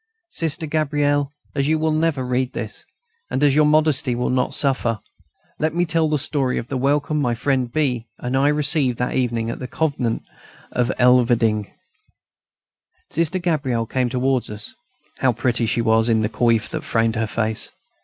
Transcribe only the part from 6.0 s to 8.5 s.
the story of the welcome my friend B. and I